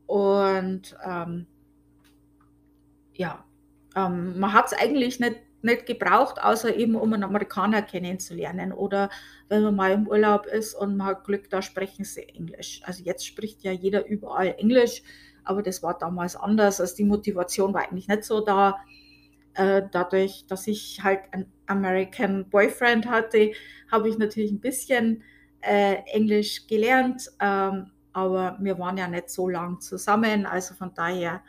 [0.07, 1.45] Und ähm,
[3.13, 3.45] ja,
[3.95, 9.09] ähm, man hat es eigentlich nicht nicht gebraucht, außer eben um einen Amerikaner kennenzulernen oder
[9.49, 12.81] wenn man mal im Urlaub ist und man hat Glück, da sprechen sie Englisch.
[12.83, 15.01] Also jetzt spricht ja jeder überall Englisch,
[15.43, 16.79] aber das war damals anders.
[16.79, 18.77] Also die Motivation war eigentlich nicht so da.
[19.53, 23.53] Äh, dadurch, dass ich halt einen American Boyfriend hatte,
[23.91, 25.23] habe ich natürlich ein bisschen
[25.61, 31.41] äh, Englisch gelernt, ähm, aber wir waren ja nicht so lang zusammen, also von daher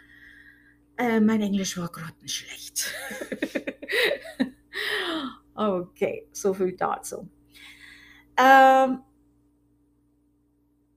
[0.99, 2.93] äh, mein Englisch war grottenschlecht.
[5.55, 7.29] okay, so viel dazu.
[8.37, 9.03] Ähm,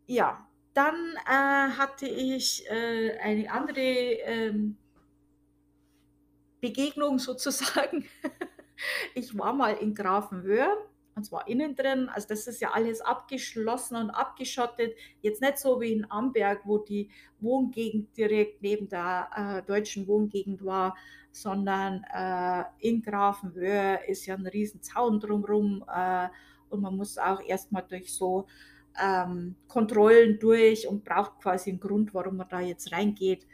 [0.07, 4.77] ja, dann äh, hatte ich äh, eine andere ähm,
[6.59, 8.05] Begegnung sozusagen.
[9.15, 12.10] ich war mal in Grafenwöhr und zwar innen drin.
[12.10, 14.95] Also das ist ja alles abgeschlossen und abgeschottet.
[15.21, 20.63] Jetzt nicht so wie in Amberg, wo die Wohngegend direkt neben der äh, deutschen Wohngegend
[20.63, 20.95] war,
[21.32, 26.28] sondern äh, in Grafenwöhr ist ja ein riesen Zaun drumherum äh,
[26.69, 28.47] und man muss auch erstmal durch so
[29.02, 33.47] ähm, Kontrollen durch und braucht quasi einen Grund, warum man da jetzt reingeht.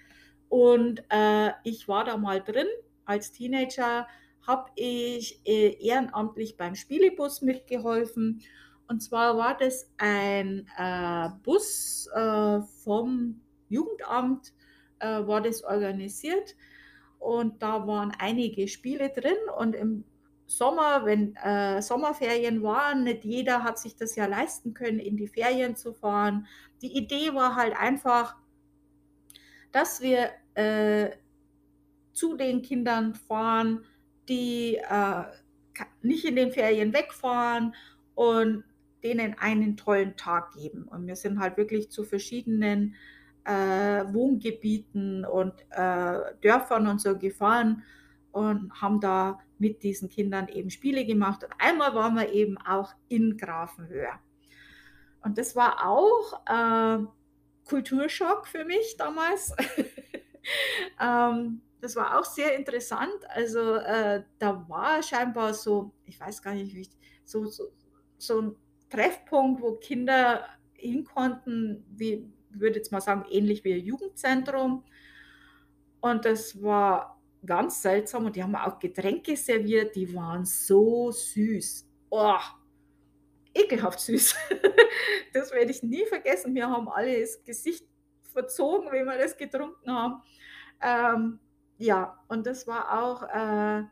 [0.49, 2.67] Und äh, ich war da mal drin
[3.05, 4.07] als Teenager
[4.47, 8.41] habe ich äh, ehrenamtlich beim Spielebus mitgeholfen.
[8.87, 14.53] Und zwar war das ein äh, Bus äh, vom Jugendamt,
[14.99, 16.55] äh, war das organisiert.
[17.19, 19.35] Und da waren einige Spiele drin.
[19.57, 20.05] Und im
[20.45, 25.27] Sommer, wenn äh, Sommerferien waren, nicht jeder hat sich das ja leisten können, in die
[25.27, 26.47] Ferien zu fahren.
[26.81, 28.37] Die Idee war halt einfach,
[29.73, 31.09] dass wir äh,
[32.13, 33.83] zu den Kindern fahren,
[34.29, 35.23] die äh,
[36.01, 37.75] nicht in den Ferien wegfahren
[38.15, 38.63] und
[39.03, 40.83] denen einen tollen Tag geben.
[40.83, 42.95] Und wir sind halt wirklich zu verschiedenen
[43.45, 43.51] äh,
[44.13, 47.83] Wohngebieten und äh, Dörfern und so gefahren
[48.31, 51.43] und haben da mit diesen Kindern eben Spiele gemacht.
[51.43, 54.11] Und einmal waren wir eben auch in Grafenhöhe.
[55.21, 57.03] Und das war auch äh,
[57.65, 59.55] Kulturschock für mich damals.
[61.01, 63.17] ähm, das war auch sehr interessant.
[63.29, 66.87] Also äh, da war scheinbar so, ich weiß gar nicht, wie
[67.23, 67.71] so, so,
[68.17, 68.55] so ein
[68.89, 74.83] Treffpunkt, wo Kinder hin konnten, wie würde jetzt mal sagen, ähnlich wie ein Jugendzentrum.
[75.99, 81.87] Und das war ganz seltsam und die haben auch Getränke serviert, die waren so süß.
[82.09, 82.37] Oh,
[83.53, 84.35] ekelhaft süß.
[85.33, 86.55] das werde ich nie vergessen.
[86.55, 87.85] Wir haben alle das Gesicht
[88.37, 90.21] verzogen, wenn wir das getrunken haben.
[90.81, 91.39] Ähm,
[91.77, 93.83] ja, und das war auch, äh,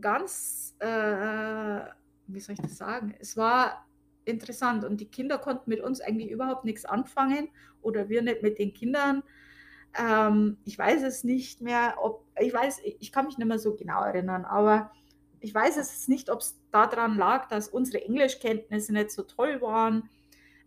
[0.00, 1.80] ganz, äh,
[2.26, 3.14] wie soll ich das sagen?
[3.18, 3.86] Es war
[4.24, 7.48] interessant und die Kinder konnten mit uns eigentlich überhaupt nichts anfangen
[7.82, 9.22] oder wir nicht mit den Kindern.
[9.98, 13.74] Ähm, ich weiß es nicht mehr, ob, ich weiß, ich kann mich nicht mehr so
[13.74, 14.92] genau erinnern, aber
[15.40, 20.08] ich weiß es nicht, ob es daran lag, dass unsere Englischkenntnisse nicht so toll waren.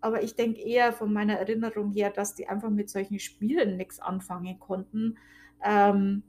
[0.03, 4.01] Aber ich denke eher von meiner Erinnerung her, dass die einfach mit solchen Spielen nichts
[4.01, 5.17] anfangen konnten.
[5.63, 6.23] Ähm,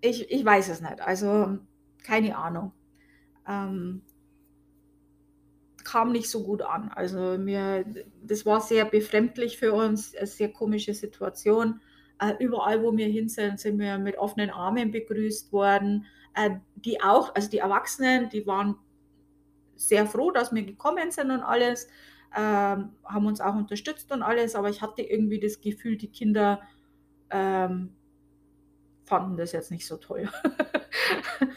[0.00, 1.00] ich, ich weiß es nicht.
[1.00, 1.58] Also
[2.02, 2.72] keine Ahnung.
[3.46, 4.02] Ähm,
[5.84, 6.90] kam nicht so gut an.
[6.92, 7.84] Also mir,
[8.24, 11.80] das war sehr befremdlich für uns, eine sehr komische Situation.
[12.18, 16.06] Äh, überall, wo wir hin sind, sind wir mit offenen Armen begrüßt worden.
[16.34, 18.74] Äh, die auch, also die Erwachsenen, die waren
[19.80, 21.88] sehr froh, dass wir gekommen sind und alles,
[22.36, 26.60] ähm, haben uns auch unterstützt und alles, aber ich hatte irgendwie das Gefühl, die Kinder
[27.30, 27.96] ähm,
[29.04, 30.28] fanden das jetzt nicht so toll.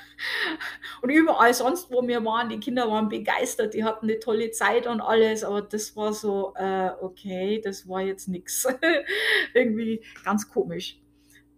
[1.02, 4.88] und überall sonst, wo wir waren, die Kinder waren begeistert, die hatten eine tolle Zeit
[4.88, 8.66] und alles, aber das war so, äh, okay, das war jetzt nichts.
[9.54, 11.00] Irgendwie ganz komisch.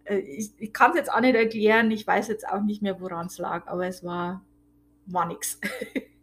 [0.04, 3.00] Äh, ich, ich kann es jetzt auch nicht erklären, ich weiß jetzt auch nicht mehr,
[3.00, 4.44] woran es lag, aber es war,
[5.06, 5.58] war nichts.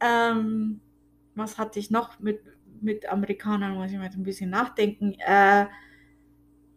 [0.00, 0.80] ähm,
[1.34, 2.40] was hatte ich noch mit,
[2.80, 5.14] mit Amerikanern, muss ich mal ein bisschen nachdenken.
[5.18, 5.66] Äh,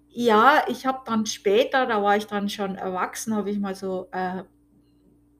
[0.09, 4.07] ja, ich habe dann später, da war ich dann schon erwachsen, habe ich mal so,
[4.11, 4.43] äh,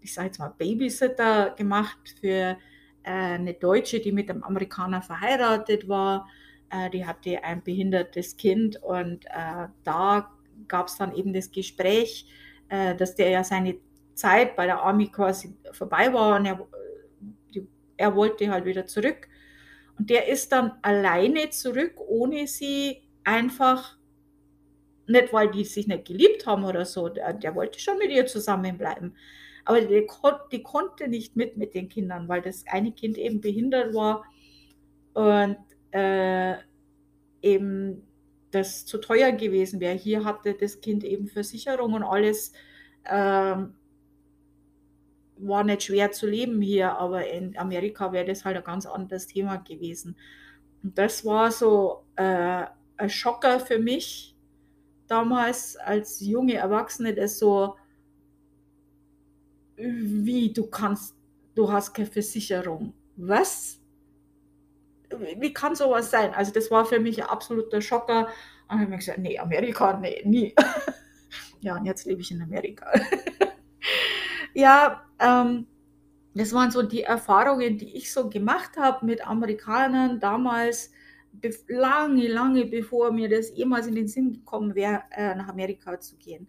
[0.02, 2.58] ich sage jetzt mal Babysitter gemacht für äh,
[3.04, 6.28] eine Deutsche, die mit einem Amerikaner verheiratet war.
[6.70, 10.32] Äh, die hatte ein behindertes Kind und äh, da
[10.68, 12.28] gab es dann eben das Gespräch,
[12.70, 13.78] äh, dass der ja seine
[14.16, 16.66] Zeit bei der Army quasi vorbei war und er,
[17.54, 19.28] die, er wollte halt wieder zurück.
[19.98, 23.98] Und der ist dann alleine zurück, ohne sie einfach
[25.08, 28.26] nicht, weil die sich nicht geliebt haben oder so, der, der wollte schon mit ihr
[28.26, 29.16] zusammenbleiben.
[29.64, 30.08] Aber die,
[30.52, 34.26] die konnte nicht mit mit den Kindern, weil das eine Kind eben behindert war
[35.14, 35.58] und
[35.92, 36.56] äh,
[37.42, 38.04] eben
[38.52, 39.96] das zu teuer gewesen wäre.
[39.96, 42.54] Hier hatte das Kind eben Versicherung und alles.
[43.06, 43.76] Ähm,
[45.38, 49.28] war nicht schwer zu leben hier, aber in Amerika wäre das halt ein ganz anderes
[49.28, 50.16] Thema gewesen.
[50.84, 52.66] Und das war so äh,
[52.98, 54.36] ein Schocker für mich,
[55.08, 57.76] damals als junge Erwachsene das so,
[59.78, 61.16] wie du kannst,
[61.54, 62.94] du hast keine Versicherung.
[63.18, 63.80] Was?
[65.38, 66.34] Wie kann sowas sein?
[66.34, 68.28] Also das war für mich ein absoluter Schocker.
[68.68, 70.56] Und habe ich mir gesagt, nee, Amerika, nee, nie.
[71.62, 72.92] ja, und jetzt lebe ich in Amerika.
[74.54, 75.68] ja, ähm,
[76.34, 80.92] das waren so die Erfahrungen, die ich so gemacht habe mit Amerikanern damals
[81.68, 86.16] lange, lange bevor mir das jemals in den Sinn gekommen wäre, äh, nach Amerika zu
[86.18, 86.48] gehen.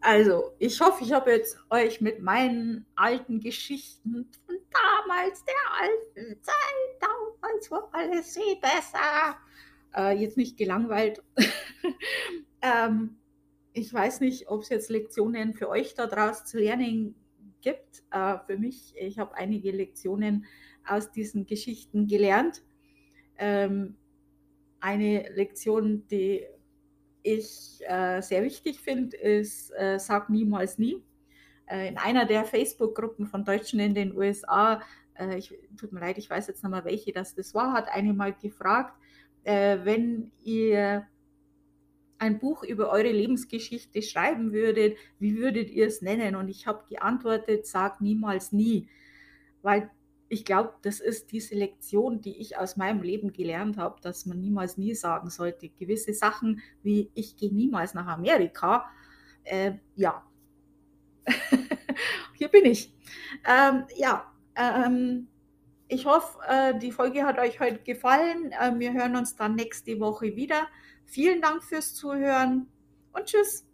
[0.00, 6.42] Also, ich hoffe, ich habe jetzt euch mit meinen alten Geschichten von damals, der alten
[6.42, 6.54] Zeit,
[7.00, 9.36] damals war alles viel besser,
[9.94, 11.22] äh, jetzt nicht gelangweilt.
[12.62, 13.19] ähm,
[13.80, 17.14] ich weiß nicht, ob es jetzt Lektionen für euch da draus zu lernen
[17.62, 18.02] gibt.
[18.10, 20.44] Äh, für mich, ich habe einige Lektionen
[20.86, 22.62] aus diesen Geschichten gelernt
[23.38, 23.96] ähm,
[24.80, 26.46] eine Lektion, die
[27.22, 31.02] ich äh, sehr wichtig finde, ist, äh, sag niemals nie.
[31.66, 34.80] Äh, in einer der Facebook-Gruppen von Deutschen in den USA,
[35.14, 37.88] äh, ich, tut mir leid, ich weiß jetzt nicht mal welche das, das war, hat
[37.88, 38.94] eine mal gefragt,
[39.44, 41.06] äh, wenn ihr
[42.20, 46.36] ein Buch über eure Lebensgeschichte schreiben würdet, wie würdet ihr es nennen?
[46.36, 48.88] Und ich habe geantwortet, sag niemals nie,
[49.62, 49.90] weil
[50.28, 54.38] ich glaube, das ist diese Lektion, die ich aus meinem Leben gelernt habe, dass man
[54.38, 55.70] niemals nie sagen sollte.
[55.70, 58.88] Gewisse Sachen wie ich gehe niemals nach Amerika,
[59.42, 60.24] äh, ja,
[62.34, 62.94] hier bin ich.
[63.48, 65.26] Ähm, ja, ähm,
[65.88, 68.52] ich hoffe, äh, die Folge hat euch heute gefallen.
[68.52, 70.68] Äh, wir hören uns dann nächste Woche wieder.
[71.10, 72.68] Vielen Dank fürs Zuhören
[73.12, 73.66] und tschüss.